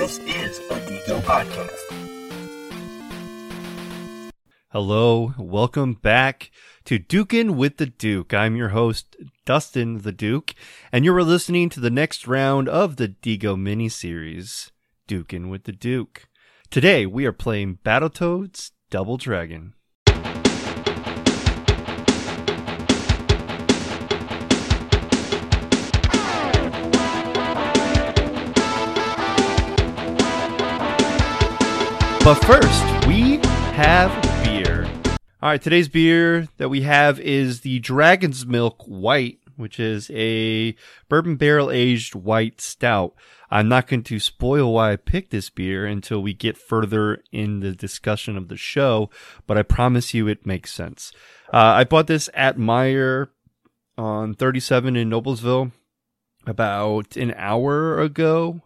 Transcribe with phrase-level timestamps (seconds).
[0.00, 1.78] This is a Deco podcast.
[4.68, 6.50] Hello, welcome back
[6.86, 8.32] to Dukin with the Duke.
[8.32, 10.54] I'm your host, Dustin the Duke,
[10.90, 14.70] and you're listening to the next round of the Digo miniseries,
[15.06, 16.30] Dukin with the Duke.
[16.70, 19.74] Today we are playing Battletoads Double Dragon.
[32.22, 33.38] But first, we
[33.72, 34.86] have beer.
[35.42, 40.76] All right, today's beer that we have is the Dragon's Milk White, which is a
[41.08, 43.14] bourbon barrel aged white stout.
[43.50, 47.60] I'm not going to spoil why I picked this beer until we get further in
[47.60, 49.08] the discussion of the show,
[49.46, 51.12] but I promise you it makes sense.
[51.54, 53.28] Uh, I bought this at Meijer
[53.96, 55.72] on 37 in Noblesville
[56.46, 58.60] about an hour ago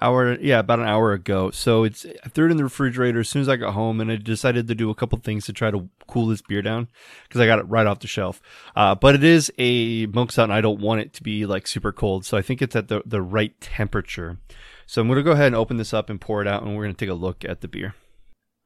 [0.00, 1.50] hour yeah about an hour ago.
[1.50, 4.10] So it's i threw it in the refrigerator as soon as i got home and
[4.10, 6.88] i decided to do a couple things to try to cool this beer down
[7.24, 8.40] because i got it right off the shelf.
[8.76, 11.66] Uh, but it is a milk stout and i don't want it to be like
[11.66, 14.38] super cold so i think it's at the, the right temperature.
[14.86, 16.76] So i'm going to go ahead and open this up and pour it out and
[16.76, 17.94] we're going to take a look at the beer.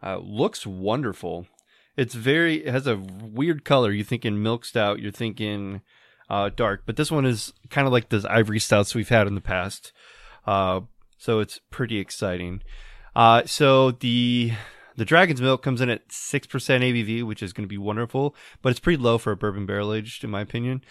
[0.03, 1.47] Uh, looks wonderful.
[1.97, 3.91] It's very it has a weird color.
[3.91, 5.81] You're thinking milk stout you're thinking
[6.29, 9.35] uh, dark but this one is kind of like those ivory stouts we've had in
[9.35, 9.93] the past.
[10.47, 10.81] Uh,
[11.23, 12.63] so it's pretty exciting.
[13.15, 14.53] Uh, so the
[14.97, 18.35] the Dragon's Milk comes in at six percent ABV, which is going to be wonderful,
[18.61, 20.83] but it's pretty low for a bourbon barrel aged, in my opinion.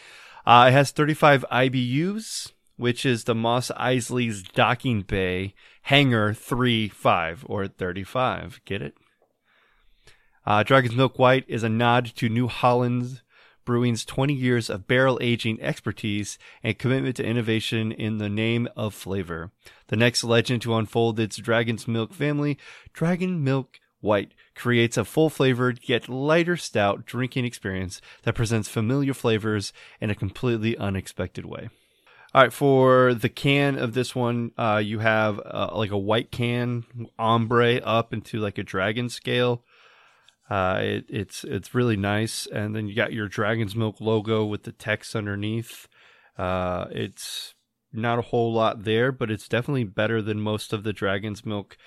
[0.46, 7.68] Uh, it has 35 IBUs, which is the Mos Eisley's Docking Bay Hangar 3.5 or
[7.68, 8.62] 35.
[8.64, 8.96] Get it?
[10.46, 13.22] Uh, Dragon's Milk White is a nod to New Holland's
[13.66, 18.94] Brewing's 20 years of barrel aging expertise and commitment to innovation in the name of
[18.94, 19.52] flavor.
[19.88, 22.58] The next legend to unfold its Dragon's Milk family,
[22.94, 29.14] Dragon Milk White, creates a full flavored yet lighter stout drinking experience that presents familiar
[29.14, 31.70] flavors in a completely unexpected way.
[32.34, 36.32] All right, for the can of this one, uh, you have uh, like a white
[36.32, 36.86] can
[37.20, 39.66] ombre up into like a dragon scale.
[40.52, 44.64] Uh, it, it's it's really nice, and then you got your Dragon's Milk logo with
[44.64, 45.88] the text underneath.
[46.38, 47.54] Uh, it's
[47.94, 51.78] not a whole lot there, but it's definitely better than most of the Dragon's Milk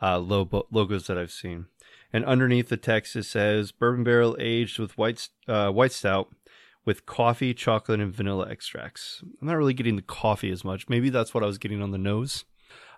[0.00, 1.66] uh, logo, logos that I've seen.
[2.14, 6.34] And underneath the text it says bourbon barrel aged with white uh, white stout
[6.86, 9.22] with coffee, chocolate, and vanilla extracts.
[9.22, 10.88] I'm not really getting the coffee as much.
[10.88, 12.46] Maybe that's what I was getting on the nose.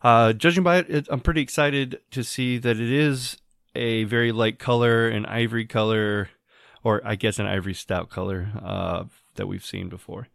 [0.05, 3.39] Uh, judging by it, it, I'm pretty excited to see that it is
[3.77, 6.31] a very light color, an ivory color,
[6.83, 9.05] or I guess an ivory stout color uh,
[9.37, 10.29] that we've seen before.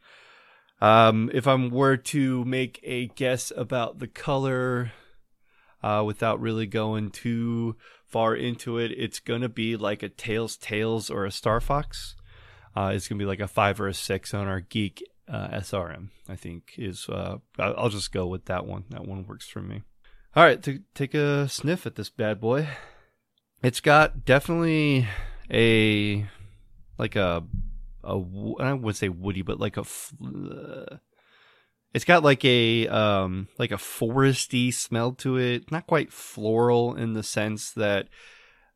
[0.79, 4.91] Um, if I were to make a guess about the color
[5.84, 7.75] uh, without really going too
[8.07, 12.16] far into it, it's going to be like a Tails Tails or a Star Fox.
[12.75, 15.50] Uh, it's going to be like a five or a six on our Geek uh,
[15.50, 18.85] SRM, I think is, uh, I'll just go with that one.
[18.90, 19.84] That one works for me.
[20.35, 22.68] All right, to take a sniff at this bad boy
[23.63, 25.07] it's got definitely
[25.51, 26.25] a
[26.97, 27.44] like a
[28.03, 28.13] a
[28.59, 30.97] I wouldn't say woody, but like a uh,
[31.94, 35.71] it's got like a um like a foresty smell to it.
[35.71, 38.07] Not quite floral in the sense that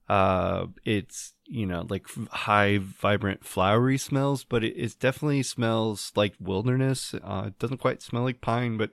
[0.07, 6.33] uh it's you know like high vibrant flowery smells, but it, it definitely smells like
[6.39, 7.15] wilderness.
[7.23, 8.91] Uh, it doesn't quite smell like pine, but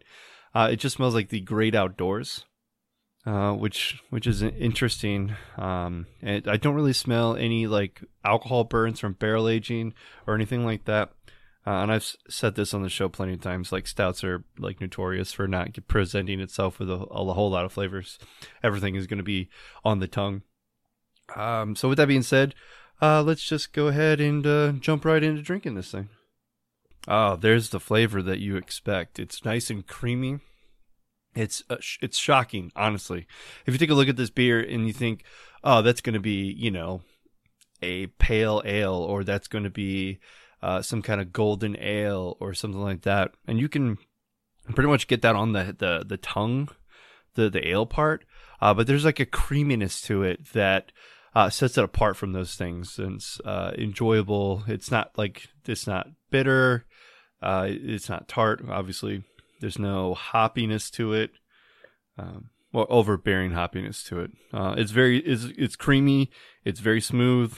[0.55, 2.45] uh, it just smells like the great outdoors.
[3.25, 5.37] Uh, which which is interesting.
[5.57, 9.95] Um, and I don't really smell any like alcohol burns from barrel aging
[10.27, 11.13] or anything like that.
[11.65, 13.71] Uh, and I've said this on the show plenty of times.
[13.71, 17.73] Like stouts are like notorious for not presenting itself with a, a whole lot of
[17.73, 18.19] flavors.
[18.65, 19.49] Everything is going to be
[19.85, 20.43] on the tongue.
[21.37, 22.57] Um, so with that being said,
[23.01, 26.09] uh, let's just go ahead and uh, jump right into drinking this thing.
[27.07, 29.21] Oh, there's the flavor that you expect.
[29.21, 30.41] It's nice and creamy.
[31.35, 33.27] It's uh, it's shocking, honestly.
[33.67, 35.25] If you take a look at this beer and you think,
[35.65, 37.03] "Oh, that's going to be, you know,
[37.81, 40.19] a pale ale or that's going to be
[40.63, 43.97] uh, some kind of golden ale or something like that." And you can
[44.75, 46.69] pretty much get that on the the the tongue,
[47.35, 48.25] the the ale part.
[48.61, 50.93] Uh, but there's like a creaminess to it that
[51.35, 52.99] uh, sets it apart from those things.
[52.99, 54.65] And it's uh, enjoyable.
[54.69, 56.85] It's not like it's not bitter.
[57.41, 59.25] Uh, it's not tart, obviously
[59.63, 61.31] there's no hoppiness to it,
[62.19, 64.33] um, or overbearing hoppiness to it.
[64.53, 66.31] Uh, it's very it's it's creamy.
[66.65, 67.57] It's very smooth.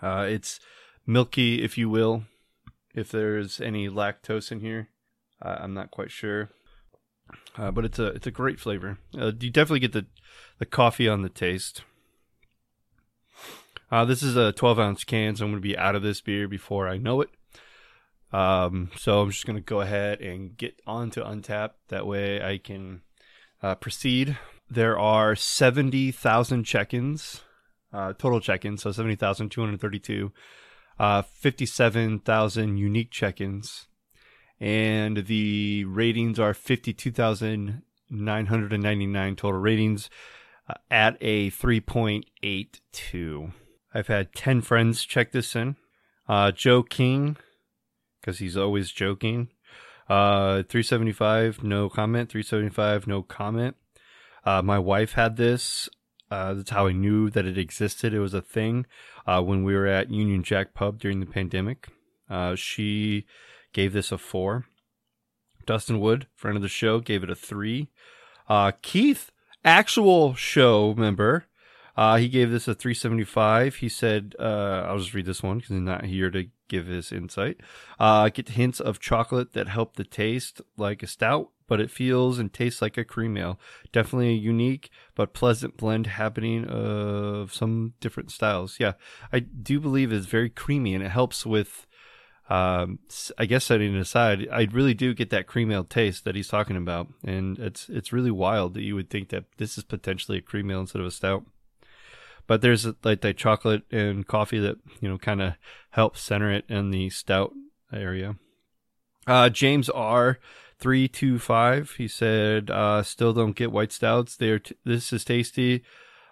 [0.00, 0.60] Uh, it's
[1.06, 2.22] milky, if you will.
[2.94, 4.90] If there's any lactose in here,
[5.42, 6.50] uh, I'm not quite sure.
[7.56, 8.98] uh, but it's a it's a great flavor.
[9.18, 10.06] Uh, you definitely get the
[10.58, 11.82] the coffee on the taste.
[13.90, 16.20] Uh, this is a 12 ounce can, so I'm going to be out of this
[16.20, 17.30] beer before I know it.
[18.32, 21.72] Um, so I'm just going to go ahead and get on to Untappd.
[21.88, 23.02] That way I can
[23.62, 24.36] uh, proceed.
[24.68, 27.42] There are 70,000 check ins,
[27.92, 30.32] uh, total check ins, so 70,232,
[30.98, 33.86] uh, 57,000 unique check ins,
[34.58, 40.10] and the ratings are 52,999 total ratings
[40.68, 43.52] uh, at a 3.82.
[43.94, 45.76] I've had 10 friends check this in.
[46.28, 47.36] Uh, Joe King,
[48.26, 49.48] because he's always joking.
[50.08, 52.28] Uh, 375, no comment.
[52.28, 53.76] 375, no comment.
[54.44, 55.88] Uh, my wife had this.
[56.28, 58.12] Uh, that's how I knew that it existed.
[58.12, 58.86] It was a thing
[59.28, 61.86] uh, when we were at Union Jack Pub during the pandemic.
[62.28, 63.26] Uh, she
[63.72, 64.66] gave this a four.
[65.64, 67.88] Dustin Wood, friend of the show, gave it a three.
[68.48, 69.30] Uh, Keith,
[69.64, 71.46] actual show member,
[71.96, 73.76] uh, he gave this a 375.
[73.76, 77.10] He said, uh, I'll just read this one because he's not here to give his
[77.10, 77.58] insight.
[77.98, 82.38] Uh, get hints of chocolate that help the taste like a stout, but it feels
[82.38, 83.58] and tastes like a cream ale.
[83.92, 88.76] Definitely a unique but pleasant blend happening of some different styles.
[88.78, 88.92] Yeah,
[89.32, 91.86] I do believe it's very creamy and it helps with,
[92.50, 92.98] um,
[93.38, 96.48] I guess setting it aside, I really do get that cream ale taste that he's
[96.48, 97.08] talking about.
[97.24, 100.70] And it's, it's really wild that you would think that this is potentially a cream
[100.70, 101.44] ale instead of a stout
[102.46, 105.54] but there's like the chocolate and coffee that you know kind of
[105.90, 107.52] helps center it in the stout
[107.92, 108.36] area.
[109.26, 110.38] Uh, James R.
[110.78, 111.92] Three two five.
[111.92, 114.36] He said, uh, "Still don't get white stouts.
[114.36, 115.82] T- this is tasty,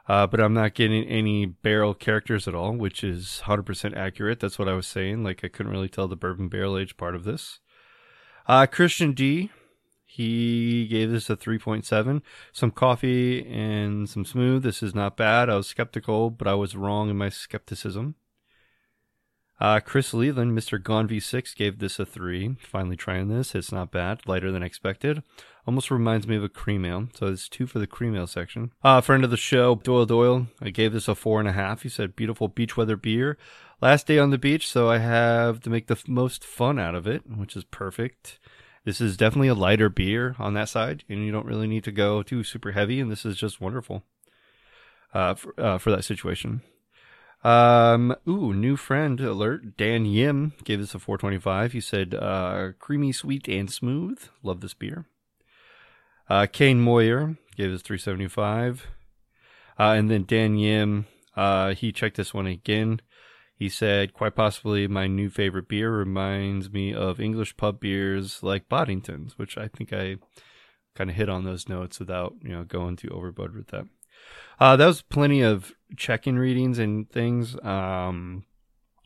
[0.07, 4.41] uh, but I'm not getting any barrel characters at all, which is 100% accurate.
[4.41, 5.25] That's what I was saying.
[5.25, 7.61] Like I couldn't really tell the bourbon barrel age part of this."
[8.47, 9.51] Uh, Christian D.
[10.15, 12.23] He gave this a 3.7.
[12.53, 14.63] Some coffee and some smooth.
[14.63, 15.51] This is not bad.
[15.51, 18.15] I was skeptical, but I was wrong in my skepticism.
[19.61, 20.81] Uh, Chris Leland, Mr.
[20.81, 22.55] Gone V6, gave this a 3.
[22.61, 23.57] Finally trying this.
[23.57, 24.21] It's not bad.
[24.25, 25.25] Lighter than expected.
[25.67, 27.09] Almost reminds me of a cream ale.
[27.15, 28.71] So it's 2 for the cream ale section.
[28.85, 31.83] Uh, friend of the show, Doyle Doyle, I gave this a 4.5.
[31.83, 33.37] He said, beautiful beach weather beer.
[33.81, 37.09] Last day on the beach, so I have to make the most fun out of
[37.09, 38.39] it, which is perfect.
[38.85, 41.93] This is definitely a lighter beer on that side, and you don't really need to
[41.93, 43.01] go too super heavy.
[43.01, 44.03] And this is just wonderful
[45.15, 46.61] uh, for, uh, for that situation.
[47.43, 49.77] Um, ooh, new friend alert.
[49.77, 51.73] Dan Yim gave this a 425.
[51.73, 54.19] He said, uh, creamy, sweet, and smooth.
[54.43, 55.07] Love this beer.
[56.29, 58.87] Uh, Kane Moyer gave us 375.
[59.79, 61.07] Uh, and then Dan Yim,
[61.37, 63.01] uh, he checked this one again.
[63.57, 68.69] He said, quite possibly my new favorite beer reminds me of English pub beers like
[68.69, 70.17] Boddington's, which I think I
[70.95, 73.87] kind of hit on those notes without, you know, going too overboard with that.
[74.59, 77.57] Uh, that was plenty of check-in readings and things.
[77.63, 78.45] Um,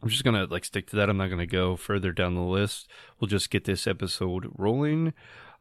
[0.02, 1.10] I'm just gonna like stick to that.
[1.10, 2.88] I'm not gonna go further down the list.
[3.18, 5.12] We'll just get this episode rolling.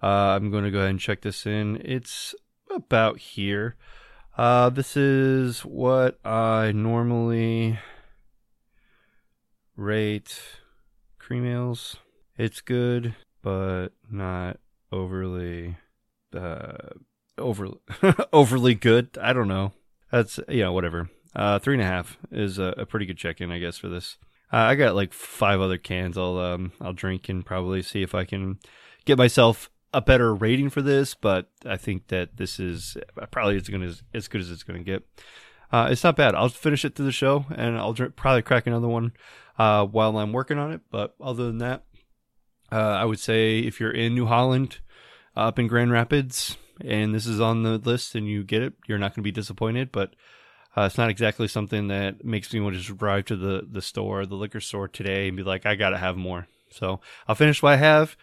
[0.02, 1.82] Uh, I'm gonna go ahead and check this in.
[1.84, 2.36] It's
[2.70, 3.76] about here.
[4.38, 7.80] Uh, this is what I normally
[9.78, 10.42] rate
[11.20, 11.98] cream ales.
[12.38, 14.60] It's good, but not
[14.92, 15.78] overly
[16.36, 16.74] uh
[17.38, 17.70] over
[18.34, 19.18] overly good.
[19.22, 19.72] I don't know.
[20.12, 21.10] That's you know whatever.
[21.36, 23.90] Uh, three and a half is a, a pretty good check in, I guess, for
[23.90, 24.18] this.
[24.52, 26.18] Uh, I got like five other cans.
[26.18, 28.60] I'll um I'll drink and probably see if I can
[29.06, 31.14] get myself a better rating for this.
[31.14, 32.98] But I think that this is
[33.32, 35.04] probably as good as as good as it's going to get.
[35.72, 36.36] Uh, it's not bad.
[36.36, 39.14] I'll finish it through the show, and I'll drink, probably crack another one
[39.58, 40.82] uh, while I'm working on it.
[40.90, 41.84] But other than that,
[42.72, 44.80] uh, I would say if you're in New Holland,
[45.36, 48.98] up in Grand Rapids, and this is on the list and you get it, you're
[48.98, 49.92] not going to be disappointed.
[49.92, 50.16] But
[50.76, 53.82] uh, it's not exactly something that makes me want to just drive to the, the
[53.82, 56.48] store, the liquor store today and be like, I got to have more.
[56.70, 58.16] So I'll finish what I have.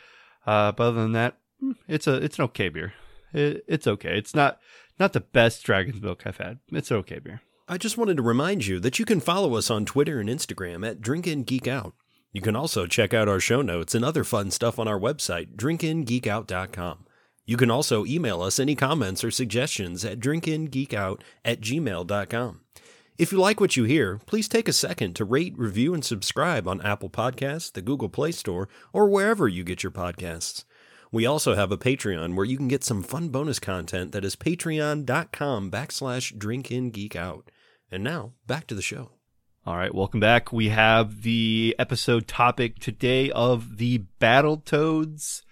[0.47, 2.93] Uh, but other than that, hmm, it's a it's an okay beer.
[3.33, 4.19] It, it's okay.
[4.19, 4.61] It's not
[4.99, 6.59] not the best Dragon's Milk I've had.
[6.71, 7.43] It's okay beer.
[7.67, 10.87] I just wanted to remind you that you can follow us on Twitter and Instagram
[10.87, 11.95] at Drink and Geek Out.
[12.33, 15.57] You can also check out our show notes and other fun stuff on our website,
[15.57, 17.07] drinkandgeekout.com.
[17.47, 22.61] You can also email us any comments or suggestions at drinkandgeekout at gmail.com.
[23.17, 26.67] If you like what you hear, please take a second to rate, review, and subscribe
[26.67, 30.65] on Apple Podcasts, the Google Play Store, or wherever you get your podcasts.
[31.14, 34.35] We also have a Patreon where you can get some fun bonus content that is
[34.35, 37.42] patreon.com backslash drinkandgeekout.
[37.88, 39.12] And now, back to the show.
[39.64, 40.52] All right, welcome back.
[40.52, 45.42] We have the episode topic today of the Battletoads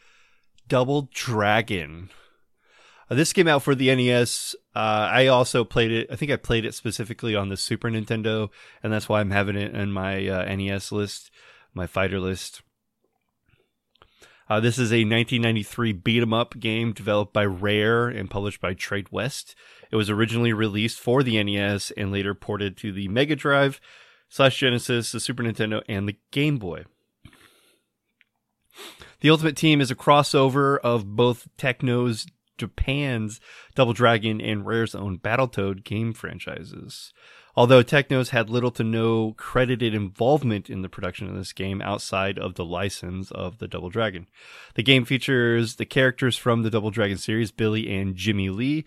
[0.66, 2.10] Double Dragon.
[3.08, 4.56] Uh, this came out for the NES.
[4.74, 6.08] Uh, I also played it.
[6.10, 8.48] I think I played it specifically on the Super Nintendo,
[8.82, 11.30] and that's why I'm having it in my uh, NES list,
[11.72, 12.62] my fighter list.
[14.48, 18.74] Uh, this is a 1993 beat 'em up game developed by Rare and published by
[18.74, 19.54] Tradewest.
[19.90, 23.80] It was originally released for the NES and later ported to the Mega Drive,
[24.28, 26.84] slash Genesis, the Super Nintendo, and the Game Boy.
[29.20, 32.26] The Ultimate Team is a crossover of both Technos
[32.62, 33.40] Japan's
[33.74, 37.12] Double Dragon and Rare's own Battletoad game franchises.
[37.54, 42.38] Although Technos had little to no credited involvement in the production of this game outside
[42.38, 44.26] of the license of the Double Dragon.
[44.74, 48.84] The game features the characters from the Double Dragon series, Billy and Jimmy Lee,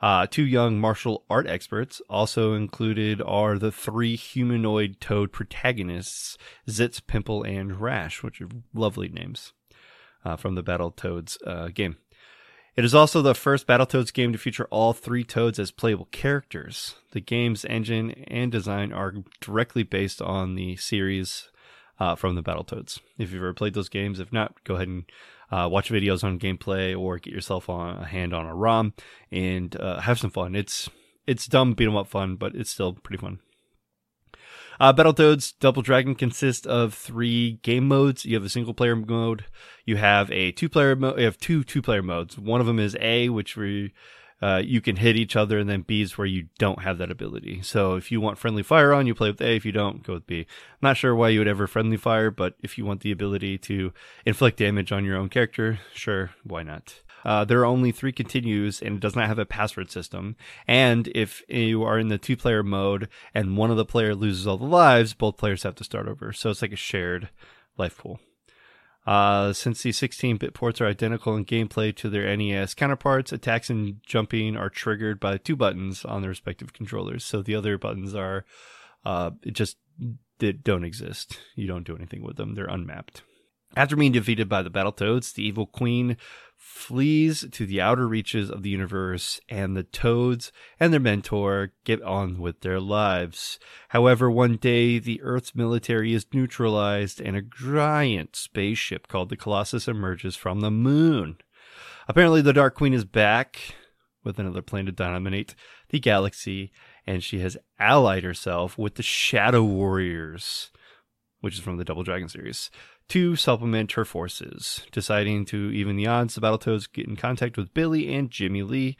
[0.00, 2.00] uh, two young martial art experts.
[2.08, 9.08] Also included are the three humanoid toad protagonists, Zitz, Pimple, and Rash, which are lovely
[9.08, 9.52] names
[10.24, 11.96] uh, from the Battletoads uh, game.
[12.76, 16.96] It is also the first Battletoads game to feature all three Toads as playable characters.
[17.12, 21.48] The game's engine and design are directly based on the series
[21.98, 23.00] uh, from the Battletoads.
[23.16, 25.04] If you've ever played those games, if not, go ahead and
[25.50, 28.92] uh, watch videos on gameplay or get yourself on a hand on a ROM
[29.32, 30.54] and uh, have some fun.
[30.54, 30.90] It's
[31.26, 33.40] it's dumb beat 'em up fun, but it's still pretty fun.
[34.78, 38.24] Uh, Battletoads Double Dragon consists of three game modes.
[38.24, 39.44] You have a single player mode.
[39.84, 41.18] You have a two player mode.
[41.18, 42.38] You have two two player modes.
[42.38, 43.92] One of them is A, which we
[44.42, 47.10] uh, you can hit each other, and then B is where you don't have that
[47.10, 47.62] ability.
[47.62, 49.56] So if you want friendly fire on, you play with A.
[49.56, 50.40] If you don't, go with B.
[50.40, 50.46] I'm
[50.82, 53.92] not sure why you would ever friendly fire, but if you want the ability to
[54.26, 57.00] inflict damage on your own character, sure, why not?
[57.26, 60.36] Uh, there are only three continues and it does not have a password system.
[60.68, 64.46] And if you are in the two player mode and one of the player loses
[64.46, 66.32] all the lives, both players have to start over.
[66.32, 67.30] So it's like a shared
[67.76, 68.20] life pool.
[69.08, 73.70] Uh, since the 16 bit ports are identical in gameplay to their NES counterparts, attacks
[73.70, 77.24] and jumping are triggered by two buttons on the respective controllers.
[77.24, 78.44] So the other buttons are
[79.04, 79.78] uh, just
[80.38, 81.40] they don't exist.
[81.56, 83.22] You don't do anything with them, they're unmapped.
[83.76, 86.16] After being defeated by the Battletoads, the evil queen
[86.56, 92.00] flees to the outer reaches of the universe, and the Toads and their mentor get
[92.00, 93.58] on with their lives.
[93.90, 99.86] However, one day the Earth's military is neutralized, and a giant spaceship called the Colossus
[99.86, 101.36] emerges from the moon.
[102.08, 103.74] Apparently, the Dark Queen is back
[104.24, 105.54] with another plan to dominate
[105.90, 106.72] the galaxy,
[107.06, 110.70] and she has allied herself with the Shadow Warriors,
[111.40, 112.70] which is from the Double Dragon series
[113.08, 114.84] to supplement her forces.
[114.92, 118.96] Deciding to even the odds, the Battletoads get in contact with Billy and Jimmy Lee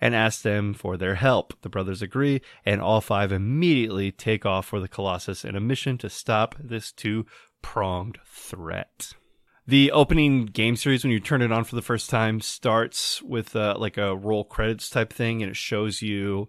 [0.00, 1.54] and ask them for their help.
[1.62, 5.98] The brothers agree, and all five immediately take off for the Colossus in a mission
[5.98, 7.26] to stop this two
[7.62, 9.12] pronged threat.
[9.66, 13.54] The opening game series, when you turn it on for the first time, starts with
[13.54, 16.48] uh, like a roll credits type thing, and it shows you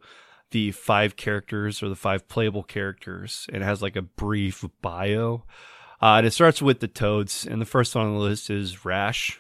[0.51, 3.47] the five characters or the five playable characters.
[3.51, 5.43] And it has like a brief bio.
[6.01, 8.83] Uh, and it starts with the Toads, and the first one on the list is
[8.83, 9.39] Rash.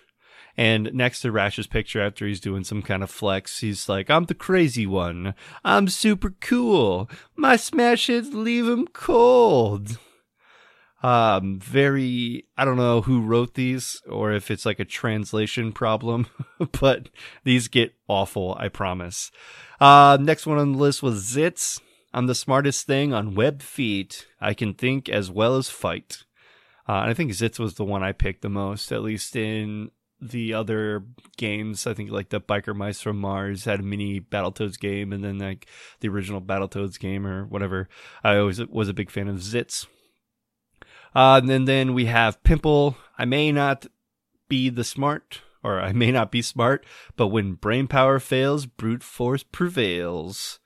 [0.57, 4.25] And next to Rash's picture, after he's doing some kind of flex, he's like, I'm
[4.25, 5.33] the crazy one.
[5.63, 7.09] I'm super cool.
[7.35, 9.97] My smash hits leave him cold.
[11.03, 16.27] Um, very, I don't know who wrote these or if it's like a translation problem,
[16.79, 17.09] but
[17.43, 19.31] these get awful, I promise.
[19.79, 21.81] Uh, next one on the list was Zitz.
[22.13, 24.27] I'm the smartest thing on web feet.
[24.39, 26.23] I can think as well as fight.
[26.87, 29.91] Uh, and I think Zitz was the one I picked the most, at least in
[30.19, 31.03] the other
[31.37, 31.87] games.
[31.87, 35.39] I think like the Biker Mice from Mars had a mini Battletoads game, and then
[35.39, 35.67] like
[35.99, 37.89] the original Battletoads game or whatever.
[38.23, 39.87] I always was a big fan of Zitz.
[41.13, 42.95] Uh, and then, then we have Pimple.
[43.17, 43.87] I may not
[44.47, 46.85] be the smart, or I may not be smart,
[47.15, 50.59] but when brain power fails, brute force prevails.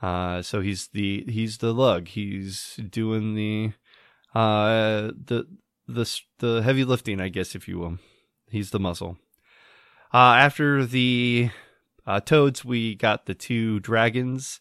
[0.00, 2.08] Uh, so he's the he's the lug.
[2.08, 3.72] He's doing the
[4.34, 5.46] uh, the
[5.86, 7.98] the the heavy lifting, I guess, if you will.
[8.50, 9.18] He's the muscle.
[10.12, 11.50] Uh, after the
[12.06, 14.60] uh, toads, we got the two dragons.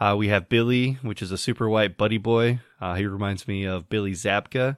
[0.00, 2.60] Uh, we have Billy, which is a super white buddy boy.
[2.80, 4.76] Uh, he reminds me of Billy Zabka.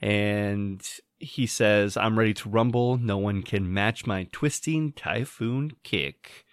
[0.00, 0.80] And
[1.18, 2.98] he says, I'm ready to rumble.
[2.98, 6.44] No one can match my twisting typhoon kick.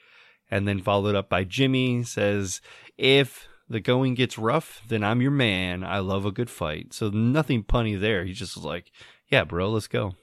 [0.49, 2.61] And then followed up by Jimmy says,
[2.97, 5.83] If the going gets rough, then I'm your man.
[5.83, 6.93] I love a good fight.
[6.93, 8.23] So nothing punny there.
[8.25, 8.91] He just was like,
[9.29, 10.15] yeah, bro, let's go.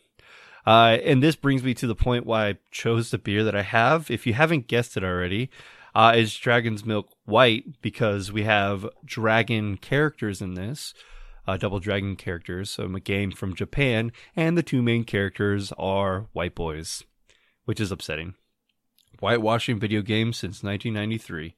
[0.64, 3.62] Uh, and this brings me to the point why I chose the beer that I
[3.62, 4.10] have.
[4.10, 5.50] If you haven't guessed it already,
[5.94, 10.94] uh, Dragon's Milk White because we have dragon characters in this,
[11.46, 12.70] uh, double dragon characters.
[12.70, 17.02] So a game from Japan, and the two main characters are white boys,
[17.64, 18.34] which is upsetting.
[19.20, 21.54] whitewashing video games since 1993.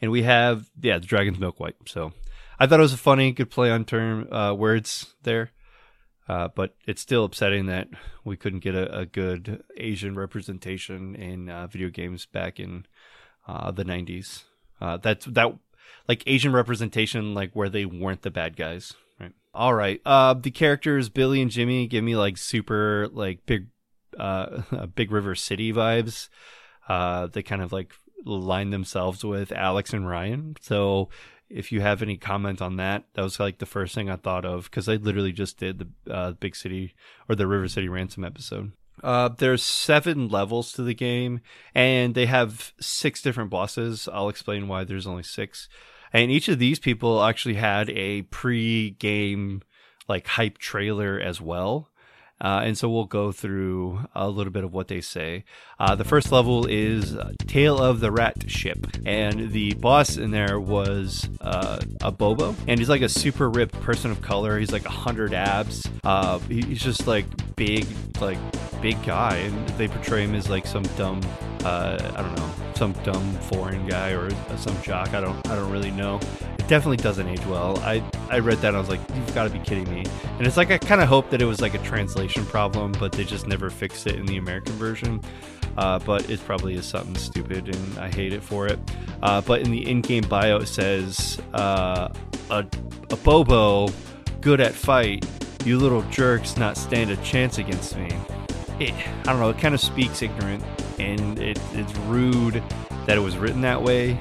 [0.00, 1.76] And we have, yeah, the Dragon's Milk White.
[1.86, 2.12] So
[2.58, 5.50] I thought it was a funny, good play on term uh, words there.
[6.28, 7.88] Uh, but it's still upsetting that
[8.24, 12.84] we couldn't get a, a good Asian representation in uh, video games back in
[13.46, 14.42] uh, the 90s.
[14.80, 15.54] Uh, that's that
[16.08, 18.94] like Asian representation, like where they weren't the bad guys.
[19.20, 19.32] Right.
[19.54, 20.00] All right.
[20.04, 23.68] Uh, the characters Billy and Jimmy give me like super like big,
[24.18, 24.62] uh,
[24.94, 26.28] Big River City vibes.
[26.88, 27.92] Uh, they kind of like
[28.26, 30.56] line themselves with Alex and Ryan.
[30.60, 31.08] So
[31.48, 34.44] if you have any comment on that, that was like the first thing I thought
[34.44, 36.94] of because I literally just did the uh, Big City
[37.28, 38.72] or the River City Ransom episode.
[39.02, 41.40] Uh, there's seven levels to the game,
[41.74, 44.08] and they have six different bosses.
[44.10, 45.68] I'll explain why there's only six.
[46.12, 49.62] And each of these people actually had a pre-game
[50.08, 51.90] like hype trailer as well.
[52.40, 55.44] Uh, and so we'll go through a little bit of what they say.
[55.78, 57.16] Uh, the first level is
[57.46, 62.88] Tale of the Rat Ship, and the boss in there was uh, Abobo, and he's
[62.88, 64.58] like a super ripped person of color.
[64.58, 65.88] He's like a hundred abs.
[66.04, 67.26] Uh, he's just like
[67.56, 67.86] big,
[68.20, 68.38] like
[68.82, 71.20] big guy, and they portray him as like some dumb,
[71.64, 75.14] uh, I don't know, some dumb foreign guy or some jock.
[75.14, 76.20] I don't, I don't really know
[76.68, 77.78] definitely doesn't age well.
[77.78, 80.04] I I read that and I was like, you've got to be kidding me.
[80.38, 83.12] And it's like I kind of hope that it was like a translation problem, but
[83.12, 85.20] they just never fixed it in the American version.
[85.76, 88.78] Uh, but it probably is something stupid, and I hate it for it.
[89.22, 92.08] Uh, but in the in-game bio, it says uh,
[92.48, 92.62] a
[93.08, 93.92] Abobo,
[94.40, 95.26] good at fight.
[95.66, 98.08] You little jerks, not stand a chance against me.
[98.80, 99.50] It, I don't know.
[99.50, 100.64] It kind of speaks ignorant,
[100.98, 102.62] and it, it's rude
[103.04, 104.18] that it was written that way,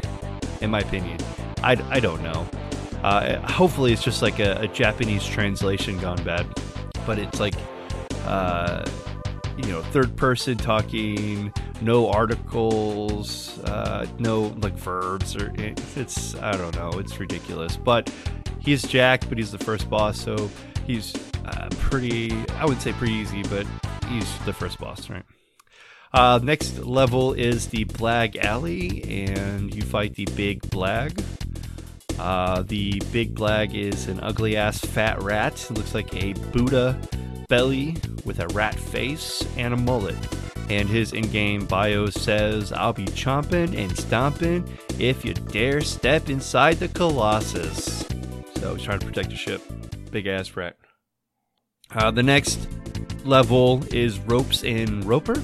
[0.59, 1.17] in my opinion.
[1.63, 2.47] I, I don't know.
[3.03, 6.47] Uh, hopefully, it's just like a, a, Japanese translation gone bad,
[7.05, 7.53] but it's like,
[8.25, 8.83] uh,
[9.57, 16.75] you know, third person talking, no articles, uh, no like verbs, or it's I don't
[16.75, 17.77] know, it's ridiculous.
[17.77, 18.11] But
[18.59, 20.49] he's Jack, but he's the first boss, so
[20.87, 21.13] he's
[21.45, 22.33] uh, pretty.
[22.55, 23.67] I would say pretty easy, but
[24.09, 25.25] he's the first boss, right?
[26.11, 31.23] Uh, next level is the Blag Alley, and you fight the Big Blag.
[32.19, 35.53] Uh, the big blag is an ugly ass fat rat.
[35.69, 36.99] It looks like a Buddha
[37.49, 40.15] belly with a rat face and a mullet.
[40.69, 46.29] And his in game bio says, I'll be chomping and stomping if you dare step
[46.29, 48.05] inside the Colossus.
[48.57, 49.61] So he's trying to protect the ship.
[50.09, 50.77] Big ass rat.
[51.93, 52.67] Uh, the next
[53.25, 55.41] level is Ropes and Roper.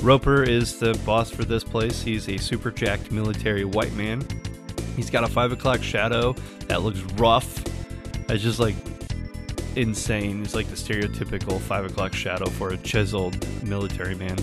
[0.00, 2.02] Roper is the boss for this place.
[2.02, 4.26] He's a super jacked military white man
[4.96, 6.34] He's got a five o'clock shadow
[6.68, 7.62] that looks rough.
[8.28, 8.74] It's just like
[9.76, 10.42] insane.
[10.42, 14.36] It's like the stereotypical five o'clock shadow for a chiseled military man.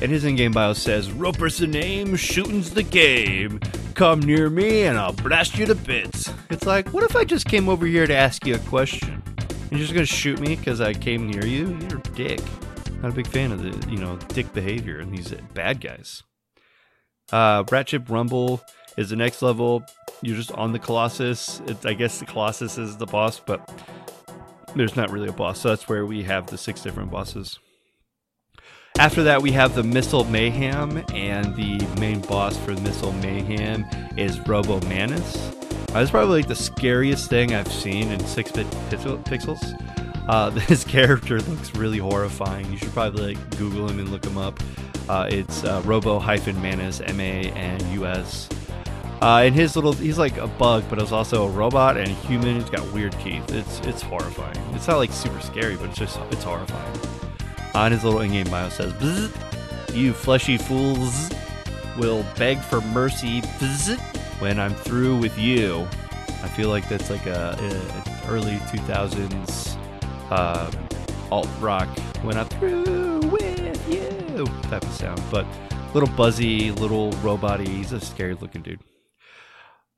[0.00, 3.58] And his in-game bio says, "Roper's the name, shooting's the game.
[3.94, 7.46] Come near me and I'll blast you to bits." It's like, what if I just
[7.46, 9.22] came over here to ask you a question?
[9.70, 11.76] You're just gonna shoot me because I came near you?
[11.88, 12.40] You're a dick.
[13.02, 16.22] Not a big fan of the, you know, dick behavior and these bad guys.
[17.30, 18.62] Uh, Ratchet Rumble
[18.98, 19.84] is the next level.
[20.22, 21.62] You're just on the Colossus.
[21.84, 23.70] I guess the Colossus is the boss, but
[24.74, 25.60] there's not really a boss.
[25.60, 27.60] So that's where we have the six different bosses.
[28.98, 34.40] After that, we have the Missile Mayhem, and the main boss for Missile Mayhem is
[34.40, 35.36] Robo Manus.
[35.94, 39.62] Uh, probably like the scariest thing I've seen in 6 bit pixels.
[40.28, 42.70] Uh, this character looks really horrifying.
[42.72, 44.58] You should probably like Google him and look him up.
[45.08, 48.48] Uh, it's uh, Robo hyphen Manus, M A N U S.
[49.20, 52.14] Uh, and his little, he's like a bug, but it's also a robot and a
[52.14, 52.60] human.
[52.60, 53.52] He's got weird teeth.
[53.52, 54.56] It's it's horrifying.
[54.74, 56.96] It's not like super scary, but it's just it's horrifying.
[57.74, 58.92] Uh, and his little in-game bio says,
[59.92, 61.30] "You fleshy fools
[61.98, 63.40] will beg for mercy
[64.38, 65.88] when I'm through with you."
[66.44, 69.76] I feel like that's like a, a early 2000s
[70.30, 70.70] uh,
[71.32, 71.88] alt rock
[72.22, 75.44] when I'm through with you type of sound, but
[75.92, 78.78] little buzzy, little robot He's a scary looking dude.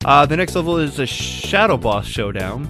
[0.03, 2.65] Uh, the next level is a Shadow Boss Showdown,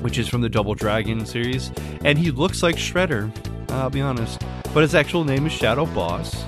[0.00, 1.70] which is from the Double Dragon series,
[2.04, 3.30] and he looks like Shredder,
[3.70, 4.42] I'll be honest,
[4.74, 6.44] but his actual name is Shadow Boss.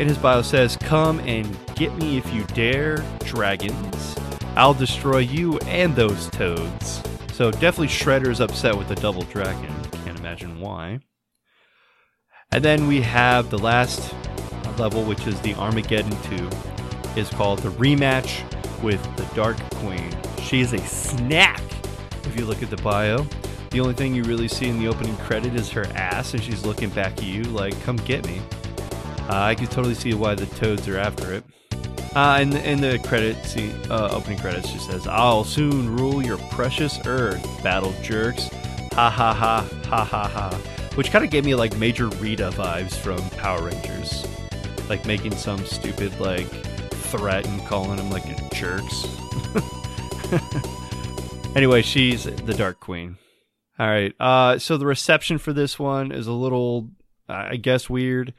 [0.00, 4.16] And his bio says, Come and get me if you dare, dragons.
[4.56, 7.00] I'll destroy you and those toads.
[7.32, 9.72] So definitely Shredder's upset with the Double Dragon.
[10.04, 10.98] Can't imagine why.
[12.50, 14.12] And then we have the last
[14.78, 16.50] level, which is the Armageddon 2.
[17.20, 18.42] Is called the rematch
[18.86, 20.16] with the Dark Queen.
[20.40, 21.60] She is a snack
[22.22, 23.26] if you look at the bio.
[23.70, 26.64] The only thing you really see in the opening credit is her ass, and she's
[26.64, 28.40] looking back at you like, come get me.
[29.28, 31.42] Uh, I can totally see why the Toads are after it.
[32.14, 33.36] Uh, and, and the credit
[33.90, 38.48] uh, opening credits she says, I'll soon rule your precious earth, battle jerks.
[38.92, 40.50] Ha ha ha ha ha ha.
[40.94, 44.28] Which kind of gave me like Major Rita vibes from Power Rangers.
[44.88, 46.46] Like making some stupid like
[47.06, 49.06] threat and calling them like jerks.
[51.56, 53.16] anyway, she's the Dark Queen.
[53.78, 54.14] All right.
[54.18, 56.90] Uh, so the reception for this one is a little,
[57.28, 58.32] I guess, weird.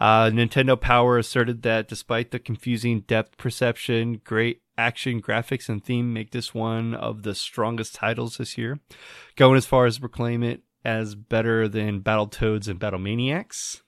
[0.00, 6.12] Uh, Nintendo Power asserted that despite the confusing depth perception, great action graphics and theme
[6.12, 8.80] make this one of the strongest titles this year,
[9.36, 13.82] going as far as to proclaim it as better than Battletoads and Battle Maniacs.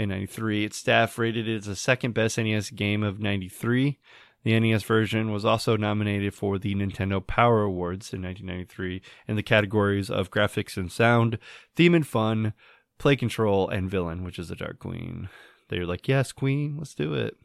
[0.00, 3.98] In 93, its staff rated it as the second best NES game of 93.
[4.44, 9.42] The NES version was also nominated for the Nintendo Power Awards in 1993 in the
[9.42, 11.38] categories of graphics and sound,
[11.76, 12.54] theme and fun,
[12.96, 15.28] play control, and villain, which is the Dark Queen.
[15.68, 17.36] They're like, yes, Queen, let's do it.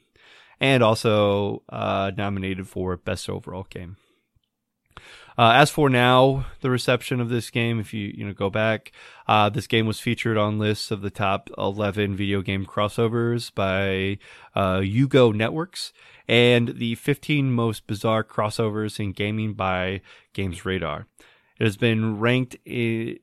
[0.58, 3.98] And also uh, nominated for Best Overall Game.
[5.38, 8.92] Uh, as for now, the reception of this game, if you you know go back,
[9.28, 14.18] uh, this game was featured on lists of the top 11 video game crossovers by
[14.56, 15.92] uh, UGO Networks
[16.28, 20.02] and the 15 most bizarre crossovers in gaming by
[20.34, 21.08] Games Radar.
[21.60, 23.20] It has been ranked the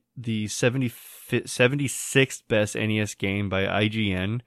[0.48, 4.42] 70, 76th best NES game by IGN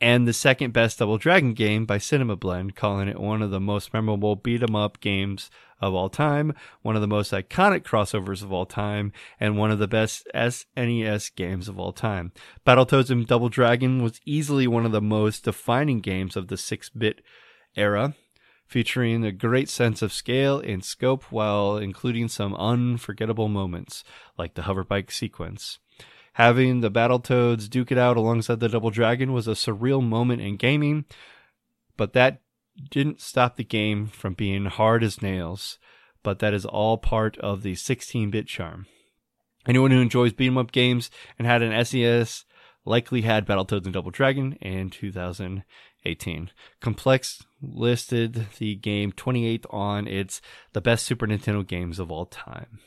[0.00, 3.60] and the second best Double Dragon game by Cinema Blend, calling it one of the
[3.60, 5.48] most memorable beat 'em up games
[5.82, 9.78] of all time, one of the most iconic crossovers of all time, and one of
[9.78, 12.32] the best SNES games of all time.
[12.64, 17.20] Battletoads and Double Dragon was easily one of the most defining games of the 6-bit
[17.76, 18.14] era,
[18.66, 24.04] featuring a great sense of scale and scope while including some unforgettable moments,
[24.38, 25.78] like the hoverbike sequence.
[26.36, 30.56] Having the Battletoads duke it out alongside the Double Dragon was a surreal moment in
[30.56, 31.04] gaming,
[31.98, 32.40] but that
[32.90, 35.78] didn't stop the game from being hard as nails.
[36.22, 38.86] But that is all part of the 16 bit charm.
[39.66, 42.44] Anyone who enjoys beat 'em up games and had an SES
[42.84, 46.50] likely had Battletoads and Double Dragon in 2018.
[46.80, 50.40] Complex listed the game 28th on its
[50.72, 52.80] the best Super Nintendo games of all time,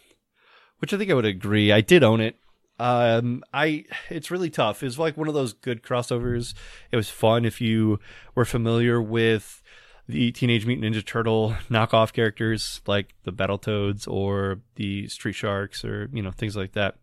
[0.80, 1.72] which I think I would agree.
[1.72, 2.40] I did own it.
[2.78, 4.84] Um, I it's really tough.
[4.84, 6.54] It's like one of those good crossovers.
[6.92, 8.00] It was fun if you
[8.36, 9.62] were familiar with
[10.08, 16.10] the Teenage Mutant Ninja Turtle knockoff characters like the Battletoads or the Street Sharks or
[16.14, 16.96] you know things like that.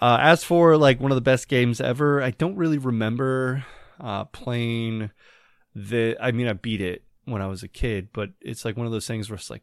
[0.00, 3.64] Uh, as for like one of the best games ever, I don't really remember
[4.00, 5.10] uh, playing
[5.74, 6.16] the.
[6.20, 8.92] I mean, I beat it when I was a kid, but it's like one of
[8.92, 9.62] those things where it's like.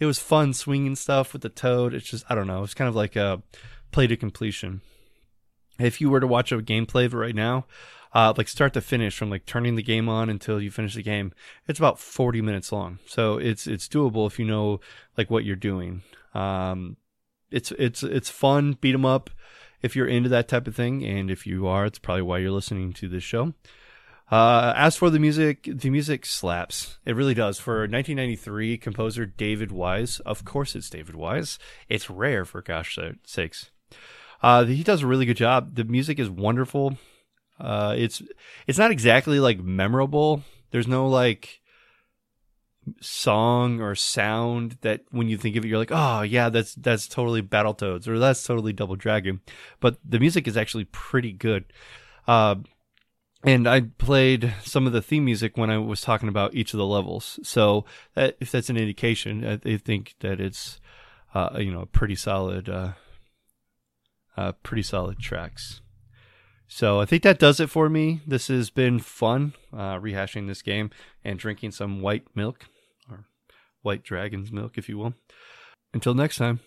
[0.00, 1.94] It was fun swinging stuff with the toad.
[1.94, 2.64] It's just I don't know.
[2.64, 3.42] It's kind of like a
[3.92, 4.80] play to completion.
[5.78, 7.66] If you were to watch a gameplay of it right now,
[8.12, 11.02] uh, like start to finish, from like turning the game on until you finish the
[11.02, 11.32] game,
[11.68, 12.98] it's about 40 minutes long.
[13.06, 14.80] So it's it's doable if you know
[15.16, 16.02] like what you're doing.
[16.34, 16.96] Um,
[17.50, 19.30] it's it's it's fun, beat 'em up
[19.82, 22.50] if you're into that type of thing, and if you are, it's probably why you're
[22.50, 23.54] listening to this show.
[24.30, 26.98] Uh, as for the music, the music slaps.
[27.04, 27.58] It really does.
[27.58, 31.58] For 1993 composer David Wise, of course it's David Wise.
[31.88, 33.70] It's rare for gosh sakes.
[34.42, 35.74] Uh, he does a really good job.
[35.74, 36.96] The music is wonderful.
[37.58, 38.22] Uh, it's
[38.66, 40.42] it's not exactly like memorable.
[40.70, 41.60] There's no like
[43.00, 47.08] song or sound that when you think of it, you're like, oh yeah, that's that's
[47.08, 49.40] totally Battletoads or that's totally Double Dragon.
[49.80, 51.64] But the music is actually pretty good.
[52.26, 52.56] Uh,
[53.42, 56.78] and I played some of the theme music when I was talking about each of
[56.78, 57.40] the levels.
[57.42, 60.80] So that, if that's an indication, I, I think that it's
[61.34, 62.92] uh, you know pretty solid, uh,
[64.36, 65.80] uh, pretty solid tracks.
[66.68, 68.20] So I think that does it for me.
[68.26, 70.90] This has been fun uh, rehashing this game
[71.24, 72.66] and drinking some white milk
[73.10, 73.26] or
[73.82, 75.14] white dragon's milk, if you will.
[75.92, 76.60] Until next time,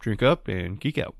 [0.00, 1.14] drink up and geek out.